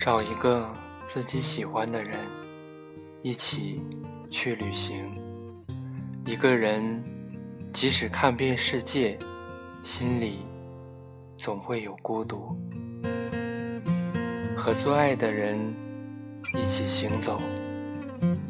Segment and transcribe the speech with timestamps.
[0.00, 0.66] 找一个
[1.04, 2.16] 自己喜欢的人，
[3.20, 3.82] 一起
[4.30, 5.04] 去旅行。
[6.24, 7.04] 一个人
[7.70, 9.18] 即使看遍世界，
[9.82, 10.38] 心里
[11.36, 12.56] 总会有孤独。
[14.56, 15.58] 和最爱的人
[16.54, 17.38] 一起行走，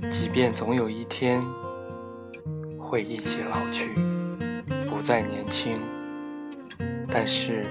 [0.09, 1.43] 即便总有一天
[2.79, 3.89] 会一起老去，
[4.89, 5.81] 不再年轻，
[7.09, 7.67] 但是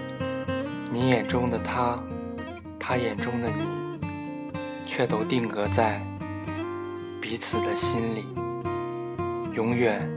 [0.91, 1.97] 你眼中的他，
[2.89, 3.67] 他眼中的你，
[4.87, 6.01] 却都定格在
[7.21, 8.25] 彼此的心里，
[9.53, 10.09] 永远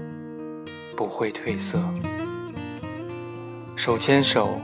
[0.97, 1.79] 不会褪色。
[3.77, 4.59] 手牵手，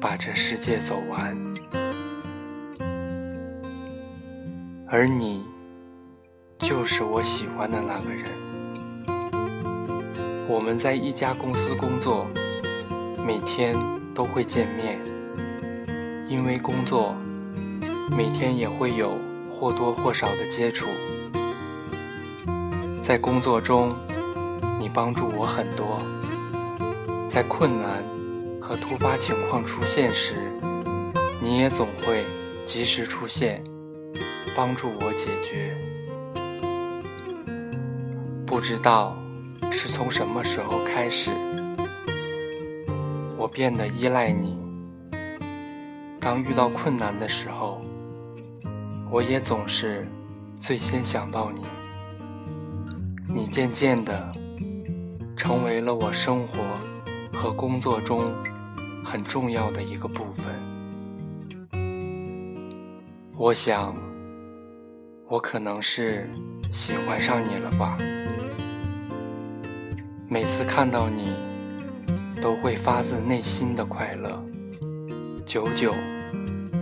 [0.00, 1.36] 把这世界走完。
[4.88, 5.44] 而你，
[6.60, 8.24] 就是我喜欢的那个人。
[10.48, 12.26] 我们在一家公司工作，
[13.26, 13.76] 每天
[14.14, 14.98] 都会见面。
[16.28, 17.14] 因为工作，
[18.10, 19.12] 每天也会有
[19.50, 20.86] 或多或少的接触。
[23.00, 23.94] 在工作中，
[24.80, 26.00] 你帮助我很多。
[27.28, 28.02] 在困难
[28.60, 30.34] 和突发情况出现时，
[31.40, 32.24] 你也总会
[32.64, 33.62] 及时出现。
[34.56, 35.76] 帮助我解决。
[38.46, 39.14] 不知道
[39.70, 41.30] 是从什么时候开始，
[43.36, 44.65] 我变得依赖你。
[46.26, 47.80] 当遇到困难的时候，
[49.12, 50.04] 我也总是
[50.58, 51.62] 最先想到你。
[53.32, 54.34] 你渐渐的
[55.36, 56.58] 成为了我生活
[57.32, 58.24] 和工作中
[59.04, 60.52] 很重要的一个部分。
[63.36, 63.94] 我想。
[65.28, 66.28] 我可能是
[66.72, 67.96] 喜欢上你了吧？
[70.28, 71.30] 每次看到你，
[72.40, 74.40] 都会发自内心的快乐，
[75.44, 75.92] 久久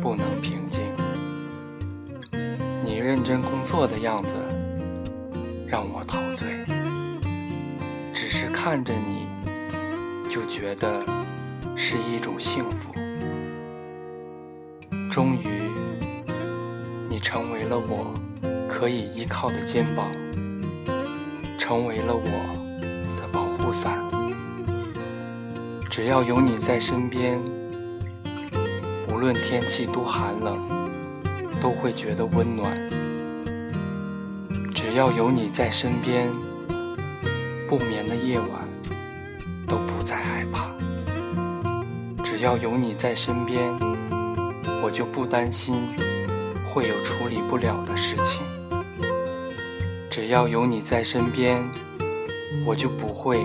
[0.04, 0.82] 不能平静。
[2.84, 4.36] 你认真工作的样子
[5.66, 6.46] 让我陶醉，
[8.12, 9.26] 只是看着你
[10.30, 11.02] 就觉得
[11.74, 12.92] 是一种幸福。
[15.10, 15.70] 终于，
[17.08, 18.12] 你成为了我。
[18.68, 20.10] 可以依靠的肩膀，
[21.56, 22.26] 成为了我
[23.16, 23.96] 的保护伞。
[25.88, 27.40] 只要有你在身边，
[29.24, 30.60] 无论天气多寒冷，
[31.58, 32.76] 都会觉得温暖。
[34.74, 36.30] 只要有你在身边，
[37.66, 38.50] 不眠的夜晚
[39.66, 40.70] 都不再害怕。
[42.22, 43.62] 只要有你在身边，
[44.82, 45.88] 我就不担心
[46.70, 48.42] 会有处理不了的事情。
[50.10, 51.64] 只要有你在身边，
[52.66, 53.40] 我就不会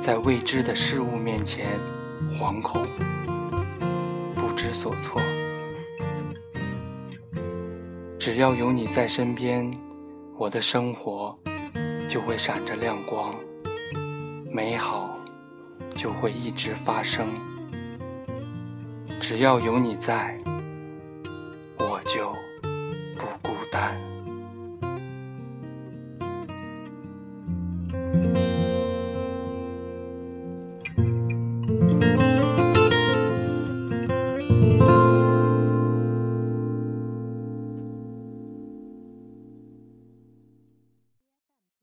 [0.00, 1.66] 在未知的事物面前
[2.38, 2.86] 惶恐、
[4.54, 5.20] 不知所措。
[8.20, 9.68] 只要有你在身边
[10.38, 11.36] 我的生活
[12.08, 13.34] 就会闪着亮光
[14.48, 15.18] 美好
[15.92, 17.26] 就会一直发生。
[19.20, 20.38] 只要有你在
[21.80, 22.32] 我就